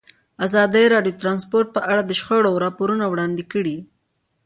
ازادي 0.45 0.83
راډیو 0.93 1.13
د 1.15 1.19
ترانسپورټ 1.21 1.67
په 1.75 1.81
اړه 1.91 2.01
د 2.05 2.11
شخړو 2.19 2.61
راپورونه 2.65 3.05
وړاندې 3.07 3.43
کړي. 3.53 3.77